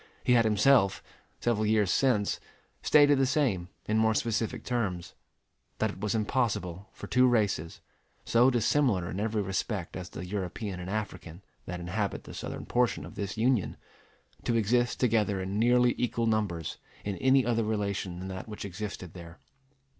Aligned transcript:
He 0.23 0.33
had 0.33 0.45
himself, 0.45 1.03
several 1.39 1.63
years 1.67 1.91
since, 1.91 2.39
stated 2.81 3.19
the 3.19 3.27
same 3.27 3.69
in 3.87 3.99
more 3.99 4.15
specific 4.15 4.63
terms: 4.63 5.13
that 5.77 5.91
it 5.91 5.99
was 5.99 6.15
impossible 6.15 6.89
for 6.91 7.05
two 7.05 7.27
races, 7.27 7.81
so 8.25 8.49
dissimilar 8.49 9.11
in 9.11 9.19
every 9.19 9.43
respect 9.43 9.95
as 9.95 10.09
the 10.09 10.25
European 10.25 10.79
and 10.79 10.89
African 10.89 11.43
that 11.67 11.79
inhabit 11.79 12.23
the 12.23 12.33
southern 12.33 12.65
portion 12.65 13.05
of 13.05 13.13
this 13.13 13.37
Union, 13.37 13.77
to 14.43 14.55
exist 14.55 14.99
together 14.99 15.39
in 15.39 15.59
nearly 15.59 15.93
equal 15.99 16.25
numbers 16.25 16.77
in 17.05 17.15
any 17.17 17.45
other 17.45 17.63
relation 17.63 18.17
than 18.17 18.27
that 18.29 18.47
which 18.47 18.65
existed 18.65 19.13
there. 19.13 19.37